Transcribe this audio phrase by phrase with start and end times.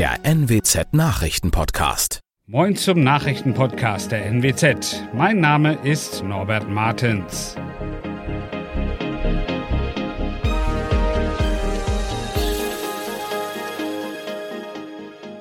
[0.00, 2.20] der NWZ Nachrichtenpodcast.
[2.46, 5.04] Moin zum Nachrichtenpodcast der NWZ.
[5.12, 7.54] Mein Name ist Norbert Martens.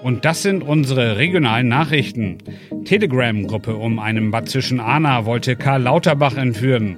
[0.03, 2.39] Und das sind unsere regionalen Nachrichten.
[2.83, 6.97] Telegram-Gruppe um einen Batzischen Ahner wollte Karl Lauterbach entführen.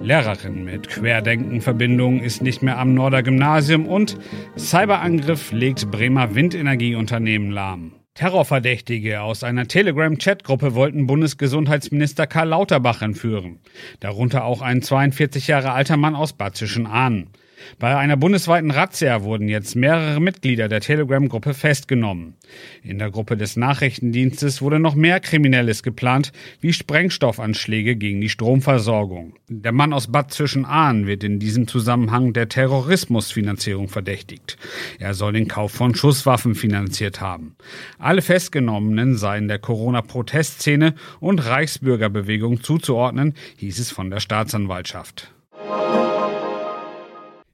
[0.00, 4.16] Lehrerin mit Querdenken-Verbindung ist nicht mehr am Norder Gymnasium und
[4.56, 7.92] Cyberangriff legt Bremer Windenergieunternehmen lahm.
[8.14, 13.58] Terrorverdächtige aus einer Telegram-Chatgruppe wollten Bundesgesundheitsminister Karl Lauterbach entführen.
[14.00, 17.30] Darunter auch ein 42 Jahre alter Mann aus Batzischen Ahnen.
[17.78, 22.34] Bei einer bundesweiten Razzia wurden jetzt mehrere Mitglieder der Telegram-Gruppe festgenommen.
[22.82, 29.34] In der Gruppe des Nachrichtendienstes wurde noch mehr Kriminelles geplant, wie Sprengstoffanschläge gegen die Stromversorgung.
[29.48, 34.56] Der Mann aus Bad Zwischenahn wird in diesem Zusammenhang der Terrorismusfinanzierung verdächtigt.
[34.98, 37.56] Er soll den Kauf von Schusswaffen finanziert haben.
[37.98, 45.32] Alle Festgenommenen seien der Corona-Protestszene und Reichsbürgerbewegung zuzuordnen, hieß es von der Staatsanwaltschaft.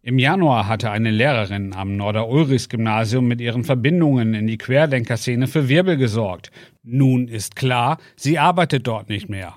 [0.07, 5.97] Im Januar hatte eine Lehrerin am Norder-Ulrichs-Gymnasium mit ihren Verbindungen in die Querdenkerszene für Wirbel
[5.97, 6.51] gesorgt.
[6.83, 9.55] Nun ist klar, sie arbeitet dort nicht mehr.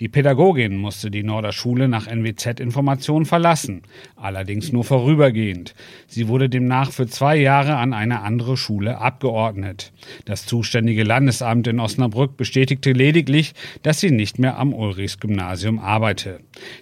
[0.00, 3.82] Die Pädagogin musste die Norderschule nach NWZ-Informationen verlassen,
[4.16, 5.74] allerdings nur vorübergehend.
[6.06, 9.92] Sie wurde demnach für zwei Jahre an eine andere Schule abgeordnet.
[10.24, 16.40] Das zuständige Landesamt in Osnabrück bestätigte lediglich, dass sie nicht mehr am Ulrichs-Gymnasium arbeite.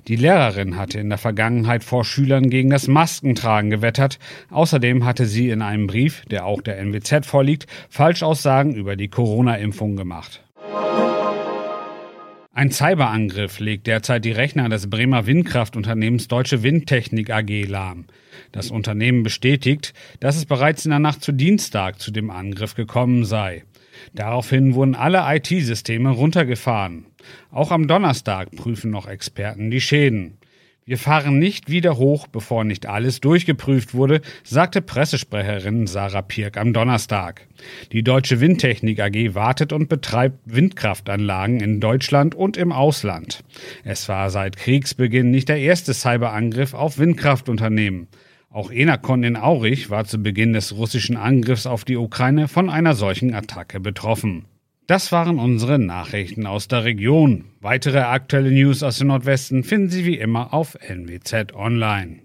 [0.08, 4.18] Die Lehrerin hatte in der Vergangenheit vor Schülern gegen das Maskentragen gewettert.
[4.50, 9.96] Außerdem hatte sie in einem Brief, der auch der NWZ vorliegt, Falschaussagen über die Corona-Impfung
[9.96, 10.42] gemacht.
[12.54, 18.04] Ein Cyberangriff legt derzeit die Rechner des Bremer Windkraftunternehmens Deutsche Windtechnik AG lahm.
[18.52, 23.24] Das Unternehmen bestätigt, dass es bereits in der Nacht zu Dienstag zu dem Angriff gekommen
[23.24, 23.64] sei.
[24.12, 27.06] Daraufhin wurden alle IT-Systeme runtergefahren.
[27.50, 30.36] Auch am Donnerstag prüfen noch Experten die Schäden.
[30.84, 36.72] Wir fahren nicht wieder hoch, bevor nicht alles durchgeprüft wurde, sagte Pressesprecherin Sarah Pirk am
[36.72, 37.46] Donnerstag.
[37.92, 43.44] Die Deutsche Windtechnik AG wartet und betreibt Windkraftanlagen in Deutschland und im Ausland.
[43.84, 48.08] Es war seit Kriegsbeginn nicht der erste Cyberangriff auf Windkraftunternehmen.
[48.50, 52.94] Auch Enercon in Aurich war zu Beginn des russischen Angriffs auf die Ukraine von einer
[52.94, 54.46] solchen Attacke betroffen.
[54.92, 57.46] Das waren unsere Nachrichten aus der Region.
[57.62, 62.18] Weitere aktuelle News aus dem Nordwesten finden Sie wie immer auf NWZ Online.